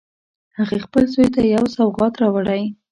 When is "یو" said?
1.55-1.63